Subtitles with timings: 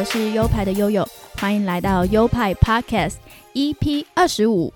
[0.00, 1.06] 我是优派的悠悠，
[1.36, 3.16] 欢迎来到优派 Podcast
[3.52, 4.72] EP 二十五。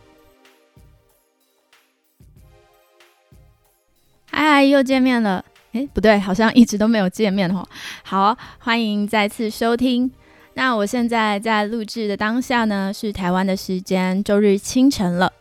[4.30, 5.42] 嗨，又见面了。
[5.72, 7.66] 哎，不对，好像一直都没有见面哦。
[8.02, 10.12] 好，欢迎再次收听。
[10.52, 15.32] 那我现在在录制的当下呢，是台湾的时间周日清晨了。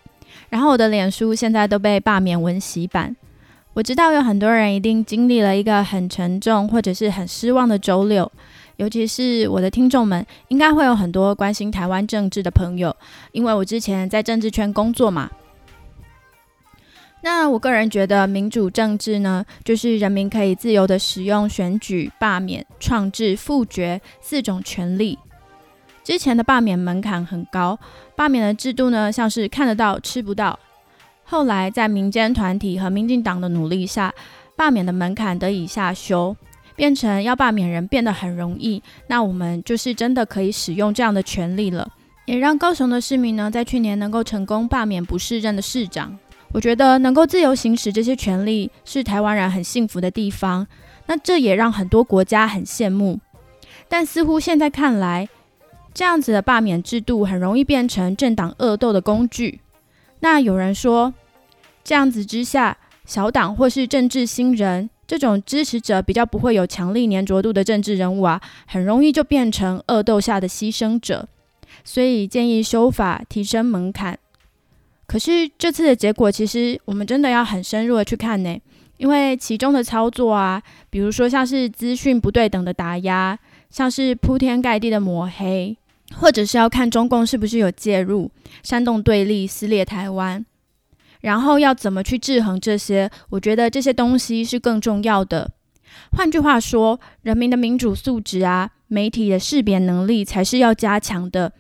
[0.48, 3.14] 然后我的脸书现在都被罢免文洗版。
[3.74, 8.32] 我知道有很多人一定经历了一个很沉重或者是很失望的周六，
[8.78, 12.96] 尤其是我的听众们，应该会有很多关心台湾政治的朋友，
[13.32, 15.30] 因为我之前在政治圈工作嘛。
[17.22, 25.18] 那我个人觉得，民主政治呢，就是人民可以自由的使用选举、罢免、创制、复决四种权利。
[26.04, 27.80] 之前的罢免门槛很高，
[28.18, 30.60] 罢免的制度呢，像是看得到吃不到。
[31.24, 34.14] 后来，在民间团体和民进党的努力下，
[34.58, 36.36] 罢免的门槛得以下修，
[36.76, 38.82] 变成要罢免人变得很容易。
[39.08, 41.88] 那我们就是真的可以使用这样的权利了，
[42.26, 46.18] 也让高雄的市民呢，在去年能够成功罢免不适任的市长。
[46.52, 50.68] 我觉得能够自由行使这些权利，是台湾人很幸福的地方。
[51.08, 53.20] 那这也让很多国家很羡慕。
[53.90, 55.28] 但似乎现在看来，
[55.94, 59.62] 这样子的罢免制度很容易变成政党恶斗的工具。
[60.20, 61.14] 那有人说，
[61.84, 71.30] 这样子之下，小党或是政治新人这种支持者比较不会有强力粘着度的政治人物啊，很容易就变成恶斗下的牺牲者。
[71.84, 74.18] 所以建议修法提升门槛。
[75.06, 78.60] 可是这次的结果，其实我们真的要很深入的去看呢，
[78.98, 83.38] 因为其中的操作啊，比如说像是资讯不对等的打压，
[83.70, 85.78] 像是铺天盖地的抹黑。
[86.16, 88.30] 或者是要看中共是不是有介入
[88.62, 90.46] 煽动对立、撕裂台湾，
[91.24, 93.10] 然后要怎么去制衡这些？
[93.30, 95.50] 我觉得这些东西是更重要的。
[96.12, 101.54] 换句话说，人民的民主素质啊，媒体的识别能力才是要加强的。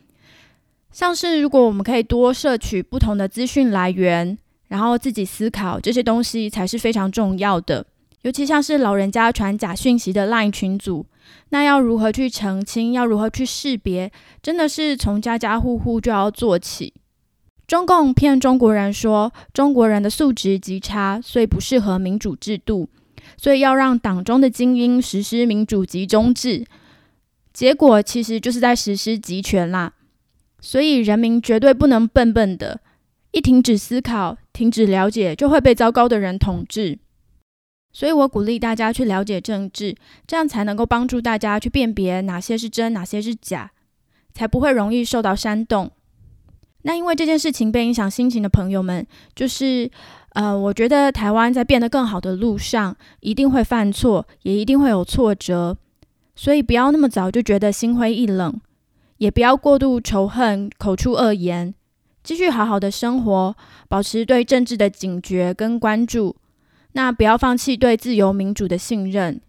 [0.91, 7.85] 像是如果我们可以多摄取不同的资讯来源，然后自己思考这些东西，才是非常重要的。
[8.23, 11.05] 尤其像是老人家传假讯息的 LINE 群组。
[11.49, 12.91] 那要如何去澄清？
[12.91, 14.11] 要如何去识别？
[14.41, 16.93] 真的是从家家户户就要做起。
[17.65, 22.89] 中共骗中国人说中国人的素质极差，所以不适合民主制度，
[23.37, 26.65] 所以要让党中的精英实施民主集中制。
[27.53, 29.93] 结果其实就是在实施集权啦。
[30.59, 32.79] 所以人民绝对不能笨笨的，
[33.31, 36.99] 一停止思考、停止了解，就会被糟糕的人统治。
[37.91, 39.95] 所以我鼓励大家去了解政治，
[40.25, 43.71] 这样才能够帮助大家去辨别哪些是真，哪些是假，
[44.33, 45.91] 才不会容易受到煽动。
[46.83, 49.05] 那因为这件事情被影响心情的朋友们，
[49.35, 49.89] 就是
[50.33, 55.77] 呃，我觉得台湾在变得更好的路上，一定会犯错，也一定会有挫折，
[56.35, 58.59] 所以不要那么早就觉得心灰意冷，
[59.17, 61.73] 也不要过度仇恨、口出恶言，
[62.23, 63.55] 继续好好的生活，
[63.87, 66.35] 保持对政治的警觉跟关注。
[66.93, 69.41] 那不要放弃对自由民主的信任。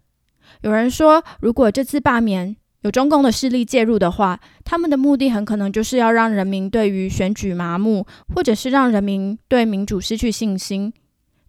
[0.61, 10.93] 有人说，如果这次罢免有中共的势力介入的话，他们的目的很可能就是要让人民对于选举麻木，或者是让人民对民主失去信心，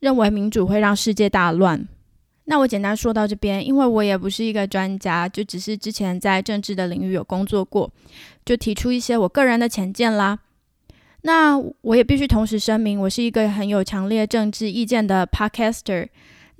[0.00, 1.86] 认为民主会让世界大乱。
[2.46, 7.92] 那我简单说到这边，因为我也不是一个专家，就只是之前在政治的领域有工作过，
[8.46, 10.38] 就提出一些我个人的浅见啦。
[11.20, 16.08] 那我也必须同时声明，我是一个很有强烈政治意见的 podcaster。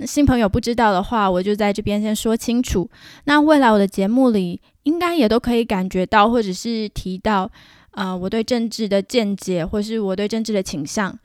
[0.04, 2.90] 新朋友不知道的话，我就在这边先说清楚。
[3.24, 7.50] 那未来我的节目里，应该也都可以感觉到，或者是提到，
[7.92, 11.18] 呃，我对政治的见解，或是我对政治的倾向。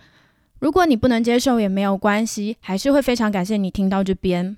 [0.59, 4.55] 如果你不能接受也没有关系，还是会非常感谢你听到这边。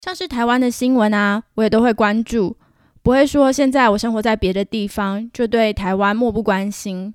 [0.00, 2.56] 像是台湾的新闻啊，我也都会关注，
[3.02, 7.14] 不会说现在我生活在别的地方，就对台湾漠不关心。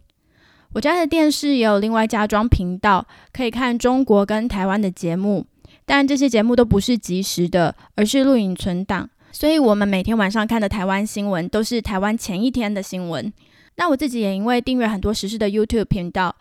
[0.74, 5.45] 我家的电视也有另外加装频道，可以看中国跟台湾的节目，
[5.88, 9.10] 但这些节目都不是即时的，而是录影存档。
[9.31, 13.31] 所以，我们每天晚上看的台湾新闻都是台湾前一天的新闻。
[13.78, 16.36] 那我自己也因为订阅很多时事的 YouTube 频道，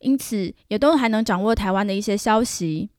[0.00, 2.90] 因此也都还能掌握台湾的一些消息。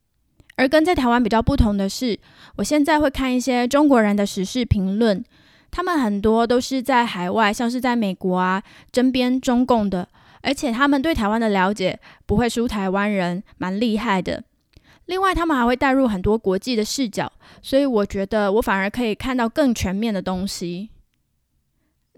[0.56, 2.18] 而跟在台湾比较不同的是，
[2.56, 5.24] 我现在会看一些中国人的时事评论，
[5.70, 10.08] 他们很多都是在海外，像是在美国啊，争边中共的。
[10.42, 14.44] 而且他们对台湾的了解不会输台湾人，蛮厉害的。
[15.12, 17.30] 另外，他们还会带入很多国际的视角，
[17.62, 20.90] 所以我觉得我反而可以看到更全面的东西。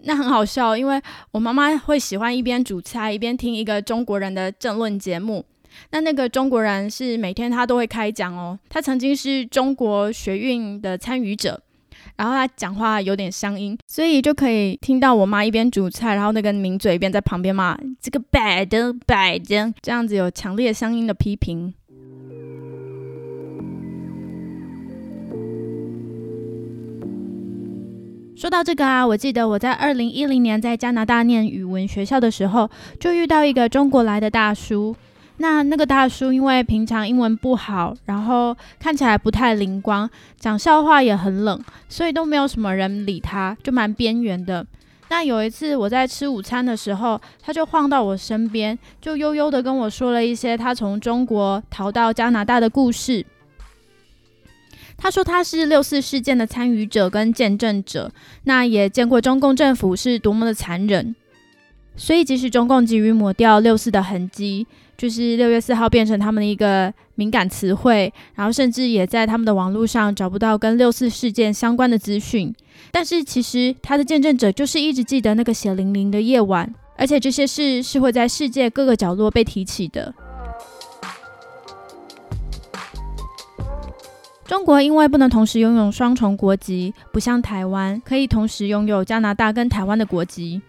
[0.04, 1.02] 那很好笑，因为
[1.32, 5.44] 我妈妈会喜欢一边煮菜一边听一个中国人的政论节目。
[5.90, 11.60] 那那个中国人是每天他都会开讲哦，他曾经是中国学运的参与者。
[12.16, 21.74] 然后他讲话有点乡音，所以就可以听到我妈一边煮菜，然后那个名嘴一边在旁边骂这个白的白的，这样子有强烈乡音的批评。
[28.36, 34.94] 说到这个啊，我记得我在二零一零年在加拿大念语文学校的时候，就遇到一个中国来的大叔。
[35.36, 44.66] 那那个大叔因为平常英文不好，然后看起来不太灵光，讲笑话也很冷，所以都没有什么人理他，就蛮边缘的。
[45.10, 53.24] 那有一次我在吃午餐的时候，他就晃到我身边，就悠悠的跟我说了一些他从中国逃到加拿大的故事。
[54.96, 58.10] 他说他是六四事件的参与者跟见证者，
[58.44, 61.14] 那也见过中共政府是多么的残忍，
[61.96, 72.54] 所以即使中共急于抹掉六四的痕迹，就是六月四号变成他们的一个敏感词汇，然后甚至也在他们的网络上找不到跟六四事件相关的资讯，
[72.90, 80.14] 但是其实他的见证者就是一直记得那个血淋淋的夜晚，而且这些事是会在世界各个角落被提起的。
[84.46, 90.60] 中国因为不能同时拥有双重国籍，不像台湾可以同时拥有加拿大跟台湾的国籍，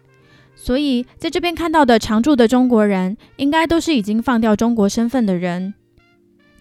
[0.56, 5.74] 所以在这边看到的常住的中国人，应该都是已经放掉中国身份的人。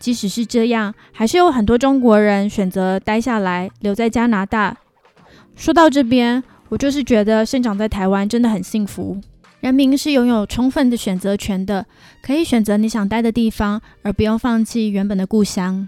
[0.00, 4.76] 即使是这样，还是有很多中国人选择待下来，留在加拿大。
[5.54, 9.18] 说到这边，我就是觉得生长在台湾真的很幸福，
[9.60, 11.86] 人民是拥有充分的选择权的，
[12.20, 15.86] 可以选择你想待的地方，而不用放弃原本的故乡。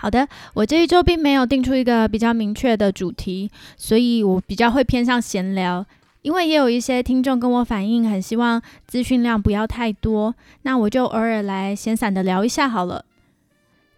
[0.00, 5.84] 好的，我这一周并没有定出一个比较明确的主题，所以我比较会偏向闲聊。
[6.22, 13.04] 因为也有一些听众跟我反映，很希望资讯量不要太多，那我就偶尔来闲散的聊一下好了。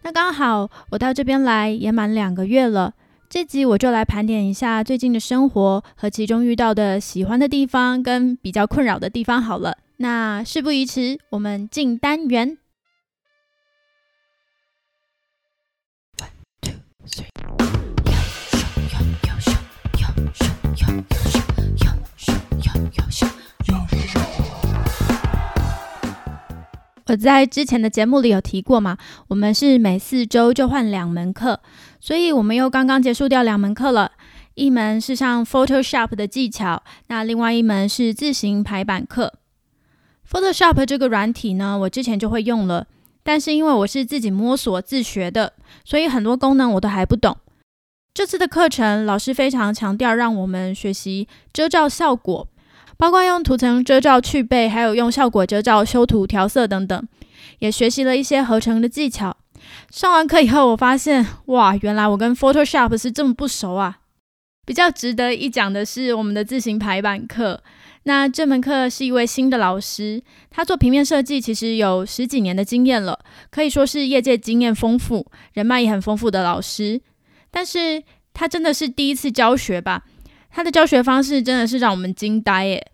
[0.03, 2.93] 那刚好我到这边来也满两个月了，
[3.29, 9.77] 这集我就来盘点一下最近的生活和其中遇到的喜欢的地方跟比较困扰的地方好了。
[9.97, 12.57] 那事不宜迟，我们进单元。
[27.07, 28.97] 我在之前的节目里有提过嘛，
[29.27, 31.59] 我们是每四周就换两门课，
[31.99, 34.13] 所以我们又刚刚结束掉两门课了。
[34.53, 39.33] 一门是上 Photoshop 的技巧，那另外一门是自行排版课。
[40.29, 42.87] Photoshop 这个软体呢，我之前就会用了，
[43.23, 45.53] 但是因为我是自己摸索自学的，
[45.85, 47.37] 所以很多功能我都还不懂。
[48.13, 52.47] 这次的课程老师非常强调让我们学习遮罩效果。
[52.97, 57.07] 包括用图层遮罩去背，还有用效果遮罩修图调色等等，
[57.57, 59.35] 也学习了一些合成的技巧。
[59.89, 64.01] 上完课以后，我发现哇，原来我跟 Photoshop 是这么不熟啊！
[64.67, 67.63] 比较值得一讲的是我们的自行排版课。
[68.03, 73.19] 那这门课是一位新的老师，他做平面设计其实有十几年的经验了，
[73.51, 76.99] 可以说是业界经验丰富、人脉也很丰富的老师。
[77.51, 78.01] 但是
[78.33, 80.03] 他真的是第一次教学吧？
[80.49, 82.91] 他的教学方式真的是让我们惊呆耶！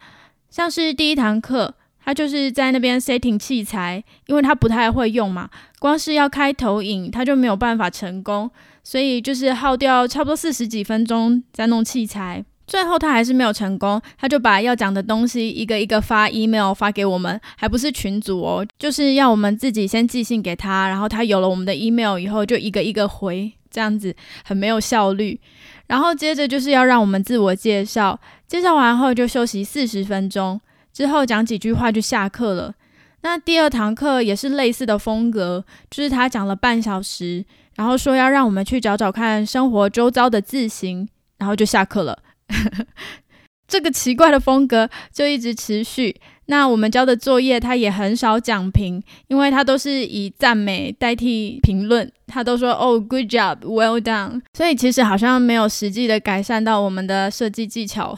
[0.50, 1.74] 像是第一堂课，
[2.04, 5.50] 他就是在那边 setting 器材，因为他不太会用嘛，
[5.80, 8.52] 光是要开投影，他就没有办法成功，
[8.84, 12.44] 所以就是耗掉差不多四十几分钟在弄器材。
[12.68, 25.40] 最后他还是没有成功，他就把要讲的东西一个一个发 email 发给我们，还不是群组哦，就是要我们自己先寄信给他，然后他有了我们的 email 以后，就一个一个回，这样子很没有效率。
[25.88, 30.60] 然后接着就是要让我们自我介绍，介绍完后就休息四十分钟，
[30.92, 32.74] 之后讲几句话就下课了。
[33.22, 37.46] 那第二堂课也是类似的风格，就是他讲了半小时，
[37.76, 41.08] 然后说要让我们去找找看生活周遭的字形，
[41.38, 42.20] 然后就下课了。
[43.68, 46.16] 这个奇怪的风格就一直持续。
[46.50, 54.42] 那我们交的作业，他也很少讲评，因为他都是以赞美代替评论，他都说哦，good job，well done。
[54.54, 58.18] 所以其实好像没有实际的改善到我们的设计技巧。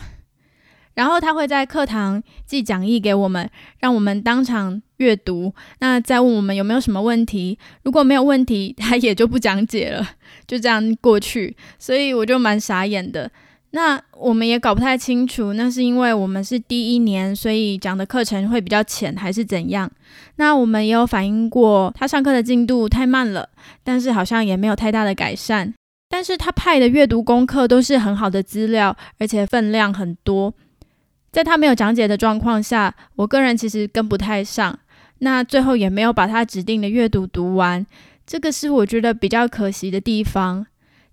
[0.94, 7.58] 然后他会在课堂寄讲义给我们，让我们当场阅读，那再问我们有没有什么问题。
[7.84, 10.08] 如果没有问题，他也就不讲解了，
[10.46, 11.58] 就这样过去。
[11.80, 13.32] 所以我就蛮傻眼的。
[13.72, 19.90] 那我们也搞不太清楚，那是因为我们是第一年，所以讲的课程会比较浅，还是怎样？
[20.38, 23.48] 那我们也有反映过，他上课的进度太慢了，
[23.84, 25.74] 但是好像也没有太大的改善。
[26.10, 30.52] 但是他派的阅读功课都是很好的资料，而且分量很多，
[31.32, 34.80] 在他没有讲解的状况下，我个人其实跟不太上。
[35.20, 37.86] 那最后也没有把他指定的阅读读完。
[38.26, 40.66] 这个是我觉得比较可惜的地方。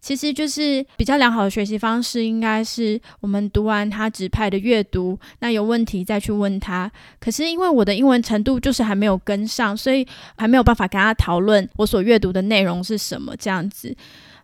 [0.06, 6.88] 其实就是比较良好的学习方式，应该是我们读完他指派的阅读，那有问题再去问他。
[7.18, 10.06] 可是因为我的英文程度就是还没有跟上，所以
[10.38, 13.92] 还没有办法跟他讨论我所阅读的内容是什么这样子。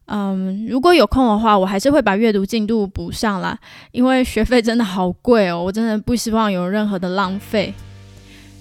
[0.07, 3.57] 嗯，如果有空的话，我还是会把阅读进度补上啦，
[3.93, 7.73] 因为学费真的好贵哦，我真的不希望有任何的浪费。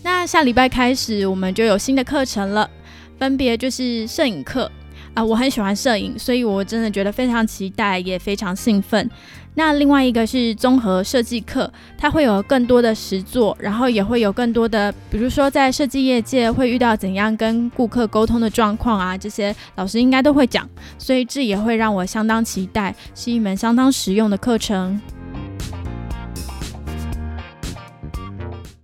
[0.04, 2.70] 那下礼拜开始，我们就有新的课程了，
[3.18, 4.72] 分别就是摄影课。
[5.14, 9.10] 啊，我很喜欢摄影，所以我真的觉得非常期待，也非常兴奋。
[9.56, 20.66] 那另外一个是综合设计课，它会有更多的实作，然后也会有更多的，比如说在设计业界会遇到怎样跟顾客沟通的状况啊，这些老师应该都会讲，
[20.98, 25.02] 所以这也会让我相当期待，是一门相当实用的课程。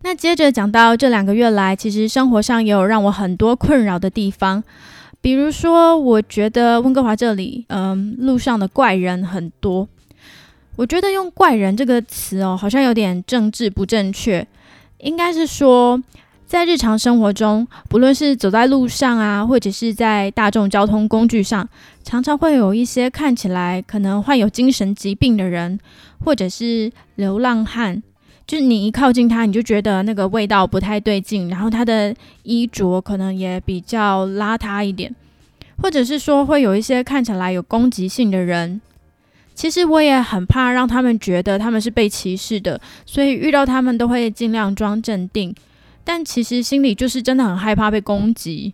[0.01, 4.65] 那接着讲到这两个月来，其实生活上也有让我很多困扰的地方。
[5.27, 9.85] 比如说，我觉得温哥华这里，嗯，路上的怪人很多。
[10.77, 14.47] 我觉得用“怪人”这个词哦，好像有点政治不正确。
[14.99, 16.01] 应该是说，
[16.45, 21.67] 在日常生活中，不论是走在路上啊，或者是在大众交通工具上，
[22.05, 25.77] 常常会有一些看起来可能患有精神疾病的人，
[26.23, 28.01] 或者是流浪汉。
[28.47, 35.13] 就是你一靠近他，你就觉得那个味道不太对劲，然后他的衣着可能也比较邋遢一点，
[35.81, 38.79] 或者是说会有一些看起来有攻击性的人。
[39.53, 45.53] 其实我也很怕让他们觉得他们是被歧视的，所以遇到他们都会尽量装镇定，
[46.05, 48.73] 但其实心里就是真的很害怕被攻击。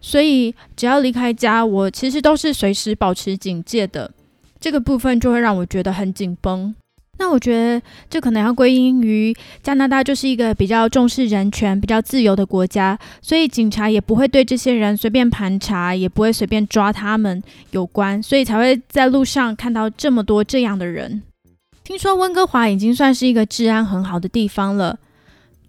[0.00, 4.10] 所以只要离开家，我其实都是随时保持警戒的。
[4.58, 6.74] 这个部分就会让我觉得很紧绷。
[7.20, 21.22] 那我觉得这可能要归因于加拿大就是一个比较重视人权、比较自由的国家，所以警察也不会对这些人随便盘查，也不会随便抓他们有关，所以才会在路上看到这么多这样的人。
[21.84, 24.98] 听说温哥华已经算是一个治安很好的地方了，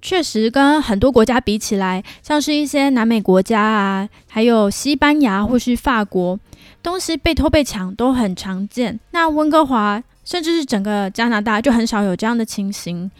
[0.01, 6.39] 确实跟很多国家比起来，像是一些南美国家啊，还有西班牙或是法国，
[6.81, 8.97] 东西被偷被抢都很常见。
[9.11, 10.01] 那温哥华。
[10.31, 13.11] 甚至是整个加拿大就很少有这样的情形，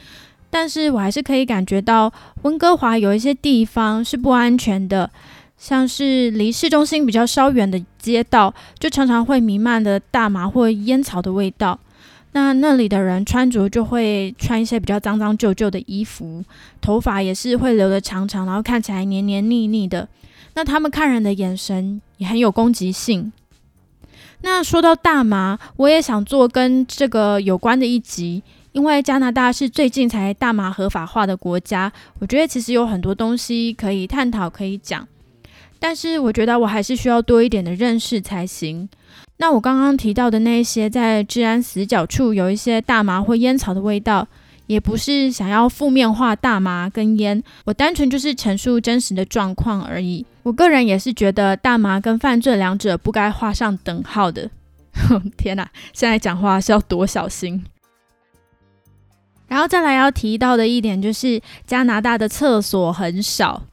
[0.50, 2.10] 但是我还是可以感觉到
[2.44, 5.12] 温哥华有一些地方是不安全的，
[5.58, 11.77] 像是离市中心比较稍远的街道，就常常会弥漫的大麻或烟草的味道。
[12.32, 16.41] 那那里的人穿着就会穿一些比较脏脏旧旧的衣服，
[16.80, 20.08] 头发也是会留的长长，然后看起来黏黏腻腻的。
[20.53, 23.34] 那他们看人的眼神也很有攻击性。
[24.44, 35.08] 那说到大麻，我也想做跟这个有关的一集，因为加拿大是最近才大麻合法化的国家，我觉得其实有很多东西可以探讨、可以讲，
[35.80, 38.90] 但是我觉得我还是需要多一点的认识才行。
[39.38, 44.28] 那我刚刚提到的那些在治安死角处有一些大麻或烟草的味道。
[44.72, 50.25] 也不是想要负面化大麻跟烟，我单纯就是陈述真实的状况而已。
[50.44, 54.50] 我个人也是觉得大麻跟犯罪两者不该画上等号的。
[55.36, 57.66] 天哪，现在讲话是要多小心。
[59.50, 63.63] 然后再来要提到的一点就是加拿大的厕所很少，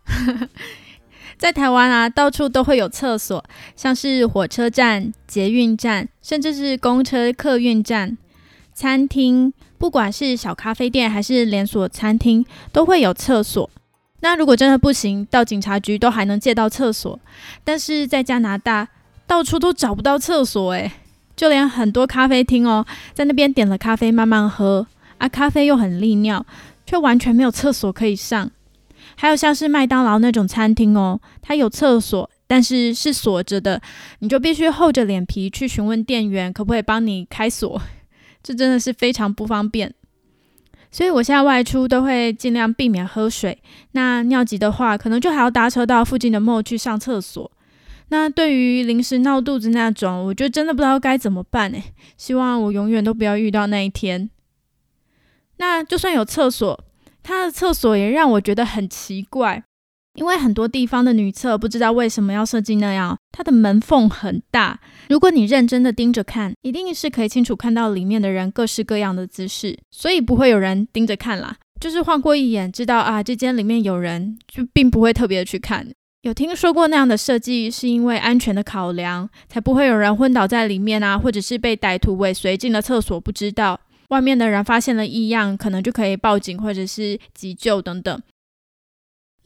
[1.39, 3.45] 在台湾啊，到处都会有厕所，
[3.77, 8.19] 像是火车站、捷运站，甚至是公车客运站、
[8.75, 9.55] 餐厅。
[9.79, 13.71] 不管是小咖啡店还是连锁餐厅，都会有厕所。
[14.21, 17.19] 那如果真的不行，到警察局都还能借到厕所。
[17.63, 18.89] 但是在加拿大，
[19.27, 20.91] 到处都找不到厕所，诶，
[21.37, 24.85] 就连很多咖啡厅哦，在那边点了咖啡慢慢喝，
[25.19, 26.45] 啊，咖啡又很利尿，
[26.85, 28.51] 却完全没有厕所可以上。
[29.15, 33.81] 还有像是麦当劳那种餐厅哦，它有厕所，但是是锁着的，
[34.19, 37.81] 你就必须厚着脸皮去询问店员，可不可以帮你开锁。
[38.43, 39.93] 这真的是非常不方便，
[40.91, 43.63] 所以我现在外出都会尽量避免喝水。
[43.93, 47.51] 那尿急的话，可能就还要搭车到附近的 mall 去上厕所。
[48.09, 54.31] 那对于临时闹肚子那种，我就真的不知道该怎么办诶，希望我永远都不要遇到那一天。
[55.59, 56.85] 那就算有厕所，
[57.23, 59.65] 它的厕所也让我觉得很奇怪。
[60.19, 64.81] 因为很多地方的女厕不知道为什么要设计那样，它的门缝很大。
[65.09, 71.57] 如果你认真的盯着看，一定是可以清楚看到里面的人各式各样的姿势，所以不会有人盯着看啦。
[71.81, 75.87] 就是晃过一眼，知道啊这间里面有人，就并不会特别去看。
[76.23, 88.21] 有听说过那样的设计，是因为安全的考量，才不会有人昏倒在里面啊，或者是被歹徒尾随进了厕所，不知道外面的人发现了异样，可能就可以报警或者是急救等等。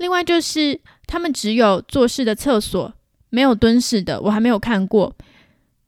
[0.02, 2.92] 另外就是，他们只有坐式的厕所，
[3.30, 5.14] 没有蹲式的，我还没有看过。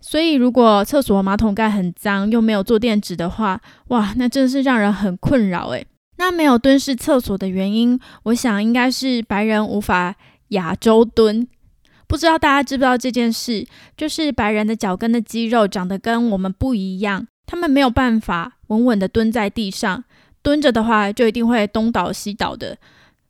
[0.01, 5.85] 所以，如果厕所马桶盖很脏，又没有坐垫纸的话，哇，那真的是让人很困扰诶。
[6.19, 10.15] 那没有蹲式厕所的原因，我想应该是白人无法
[10.51, 11.49] 亚洲蹲。
[12.07, 13.67] 不知道大家知不知道这件事？
[13.97, 20.05] 就是白人的脚跟的肌肉长得跟我们不一样，他们没有办法稳稳的蹲在地上，
[20.41, 22.79] 蹲着的话就一定会东倒西倒的。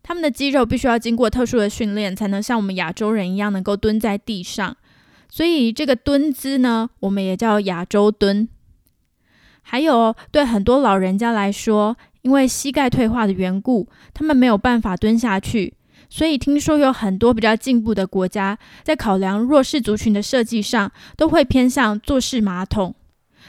[0.04, 4.76] 他们的肌肉必须要经过特殊的训练，才能像我们亚洲人一样能够蹲在地上。
[5.30, 8.46] 所以这个蹲姿呢，我们也叫亚洲蹲。
[9.62, 15.72] 还有，对很多老人家来说，因为膝盖退化的缘故，他们没有办法蹲下去。
[16.10, 22.94] 所以听说有很多比较进步的国家，在考量弱势族群的设计上，都会偏向坐式马桶。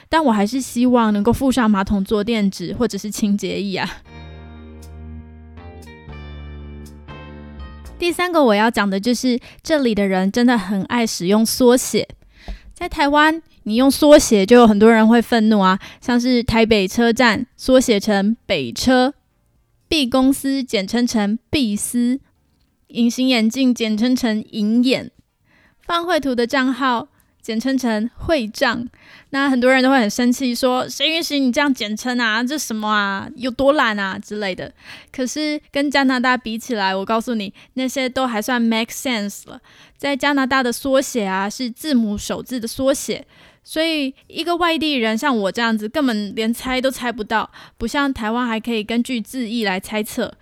[0.08, 3.88] 但我还是希望能够附上马桶坐垫纸或者是清洁液啊。
[7.98, 12.06] 第三个我要讲的就是，这里的人真的很爱使用缩写。
[12.74, 19.14] 在台湾，你用缩写就有很多人会愤怒啊，像是台北车站缩写成北车
[19.88, 22.20] ，B 公司简称成 B 司，
[22.88, 25.10] 隐形眼镜简称成银眼，
[25.80, 27.08] 放绘图的账号。
[27.46, 28.84] 简称成会账，
[29.30, 32.42] 那很多人都会很生气，说谁允许你这样简称啊？
[32.42, 33.28] 这什么啊？
[33.36, 34.72] 有多懒啊之类的。
[35.12, 39.60] 可是跟加拿大比起来，我告诉你，那些都还算 make sense 了。
[39.96, 43.24] 在加拿大的缩写啊，是字母首字的缩写，
[43.62, 47.48] 所以一个外地人像我这样子，根本连猜都猜不到。
[47.78, 50.34] 不像台湾还可以根据字义来猜测。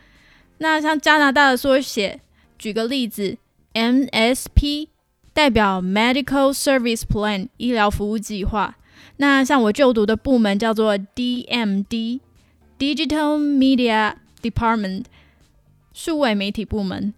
[0.57, 2.21] 那像加拿大的缩写，
[2.59, 3.37] 举个例子
[3.75, 4.94] ，MSP。
[5.35, 8.77] 代表 Medical Service Plan 医疗服务计划。
[9.17, 12.21] 那像我就读的部门叫做 DMD
[12.79, 15.05] Digital Media Department
[15.93, 17.13] 数位媒体部门。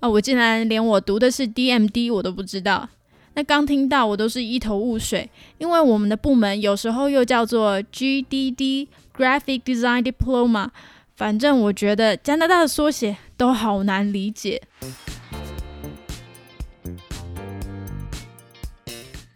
[0.00, 2.88] 啊，我竟然连我读的是 DMD 我都不知道。
[3.34, 10.68] 那刚听到我都是一头雾水，因为我们的部门有时候又叫做 GDD Graphic Design Diploma。
[11.14, 14.60] 反正我觉得加拿大的缩写都好难理解。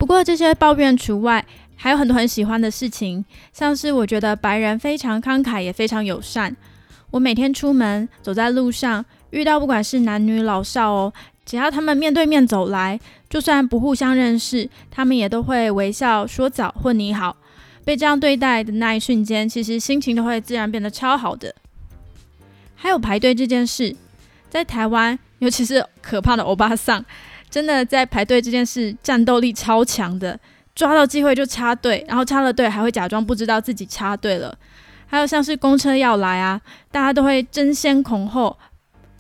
[0.07, 6.57] 不过这些抱怨除外，还有很多很喜欢的事情，像是我觉得白人非常慷慨，也非常友善。
[7.11, 11.13] 我每天出门走在路上，遇到不管是男女老少哦，
[11.45, 17.37] 只要他们面对面走来，就算不互相认识，他们也都会微笑说早或你好。
[17.85, 21.53] 被这样对待的那一瞬间，其实心情都会自然变得超好的。
[22.77, 23.97] 还有排队这件事，
[24.49, 27.05] 在台湾，尤其是可怕的欧巴桑。
[27.49, 30.39] 真的在排队这件事，战斗力超强的，
[30.75, 34.57] 抓到机会就插队，然后插了队还会假装不知道自己插队了。
[35.07, 38.59] 还有像是公车要来啊，大家都会争先恐后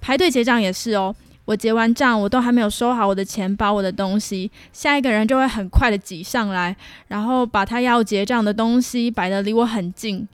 [0.00, 1.14] 排队结账也是哦。
[1.44, 6.74] 我结完账，我都还没有收好我的钱包、我的东西，下一个人就会很快的挤上来，
[7.06, 10.26] 然后把他要结账的东西摆得离我很近。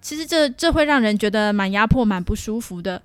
[0.00, 3.00] 其实这这会让人觉得蛮压迫、蛮不舒服的。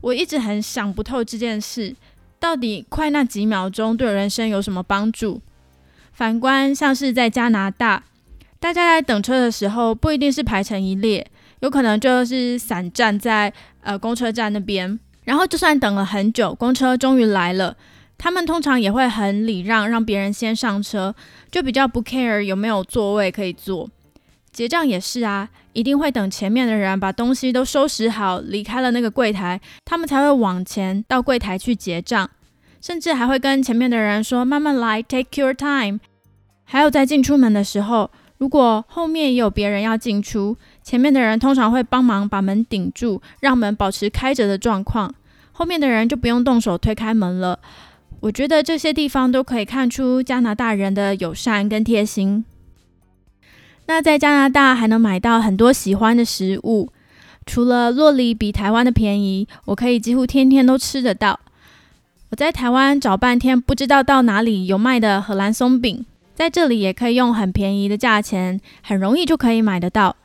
[0.00, 1.92] 我一直很想不透这件事。
[2.38, 5.40] 到底快那几秒钟对人生有什么帮助？
[6.12, 8.04] 反观像是在加拿大，
[8.58, 11.26] 大家在等车的时候不一定是排成一列，
[11.60, 14.98] 有可能就是散站在呃公车站那边。
[15.24, 17.76] 然后就算等了很久，公车终于来了，
[18.16, 21.14] 他们通常也会很礼让，让别人先上车，
[21.50, 23.90] 就比较不 care 有没有座位可以坐。
[24.56, 32.30] 结账也是啊，一定会等前面的人把东西都收拾好，离开了那个柜台，他们才会往前到柜台去结账，
[32.80, 36.00] 甚至还会跟前面的人说慢慢来，take your time。
[36.64, 45.14] 还有在进出门的时候，如果后面也有别人要进出，前面的人通常会帮忙把门顶住，让门保持开着的状况，
[45.52, 47.58] 后面的人就不用动手推开门了。
[48.20, 52.46] 我觉得这些地方都可以看出加拿大人的友善跟贴心。
[53.86, 56.90] 那在加拿大还能买到很多喜欢的食物，
[57.46, 61.38] 除了洛梨比台湾的便宜，我可以几乎天天都吃得到。
[62.30, 70.16] 我在台湾找半天，不知道到哪里有卖的荷兰松饼，在这里也可以用很便宜的价钱，很容易就可以买得到。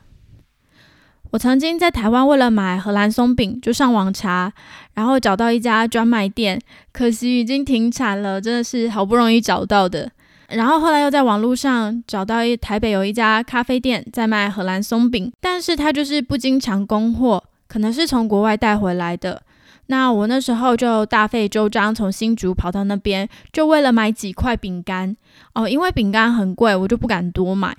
[1.30, 4.52] 我曾经在台湾为了买荷兰松饼，就上网查，
[4.94, 6.60] 然后找到一家专卖店，
[6.92, 10.10] 可惜已经停产了，真的是好不容易找到的。
[10.54, 19.42] 然后后来又在网络上找到一台北有一家咖啡店在卖荷兰松饼，但是它就是不经常供货，可能是从国外带回来的。
[19.86, 25.16] 那我那时候就大费周章从新竹跑到那边，就为了买几块饼干
[25.54, 27.76] 哦，因为饼干很贵，我就不敢多买。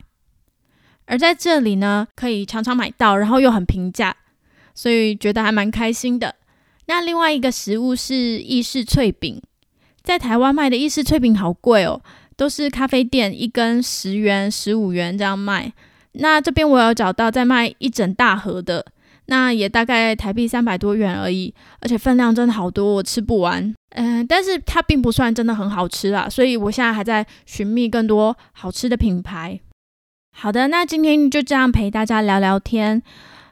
[1.05, 4.15] 而在这里呢，可以常常买到，然后又很平价，
[4.75, 6.35] 所以觉得还蛮开心的。
[6.87, 9.41] 那另外一个食物是意式脆饼。
[10.03, 12.01] 在台湾卖的意式脆饼好贵哦，
[12.35, 15.73] 都是咖啡店一根十元、十五元这样卖。
[16.13, 18.85] 那这边我有找到在卖一整大盒的，
[19.25, 23.73] 那也大概台币三百多元而已，而且分量真的好多，我吃不完。
[23.95, 29.59] 嗯，但是它并不算真的很好吃啦，所以我现在还在寻觅更多好吃的品牌。
[30.35, 33.01] 好的，那今天就这样陪大家聊聊天，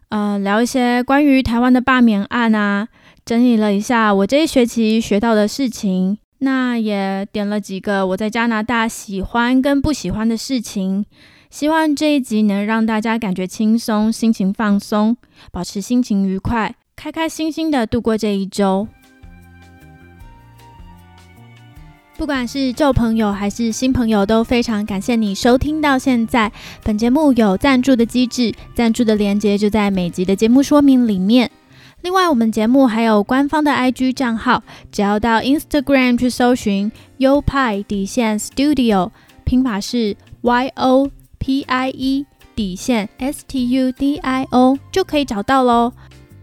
[0.09, 2.87] 呃，聊一些关于台湾的罢免案啊，
[3.23, 11.05] 整理了一下我这一学期学到的事情，那也点了几个我在加拿大喜欢跟不喜欢的事情。
[11.51, 15.15] 希望这一集能让大家感觉轻松，心情放松，
[15.51, 18.87] 保持心情愉快，开开心心的度过这一周。
[22.17, 26.51] 不管是旧朋友还是新朋友，都非常感谢你收听到现在。
[26.83, 31.51] 本节目有赞助的机制，赞助的链接就在每集的节目说明里面。
[32.01, 39.11] 另外，我们节目还有官方的 IG 账号，只要到 Instagram 去搜寻 U 派底线 Studio，
[39.43, 45.93] 拼法是 Y O P I E 底线 S T U D I O，就可以找到喽。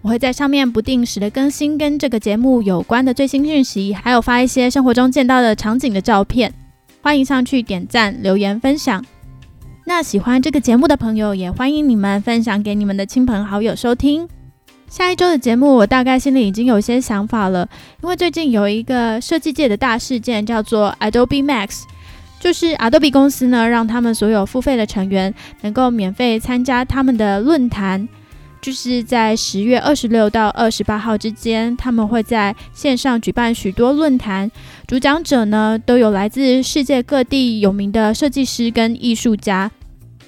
[0.01, 6.55] 我会在上面不定时的更新跟这个节目有关的最新讯息，还有发一些生活中见到的场景的照片，
[7.03, 9.05] 欢迎上去点赞、留言、分享。
[9.85, 14.29] 那喜欢这个节目的朋友，也欢迎你们分享给你们的亲朋好友收听。
[14.89, 17.69] 下一周的节目，我大概心里已经有些想法了，
[18.03, 21.83] 因为最近有一个设计界的大事件，叫做 Adobe Max，
[22.41, 28.09] 就是 Adobe 公司呢，让他们所有付费的成员能够免费参加他们的论坛。
[28.61, 34.51] 就是在十月二十六到二十八号之间，他们会在线上举办许多论坛，
[34.87, 39.71] 主讲者呢都有来自世界各地有名的设计师跟艺术家。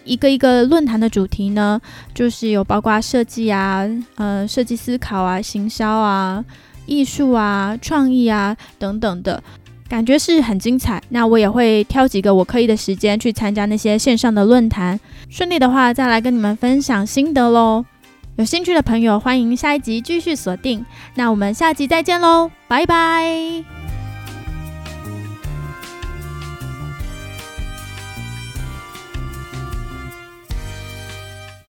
[0.04, 1.80] 一个一个论坛的主题呢，
[2.14, 3.86] 就是有包括设计啊、
[4.16, 6.44] 呃设计思考啊、行销啊、
[6.86, 9.42] 艺术啊、创意啊等等的，
[9.88, 11.02] 感觉是很精彩。
[11.10, 17.84] 那我也会挑几个我可以的时间去参加那些线上的论坛，顺利的话再来跟你们分享心得喽。
[18.36, 20.84] 有兴趣的朋友，欢迎下一集继续锁定。
[21.14, 23.79] 那我们下集再见喽，拜拜。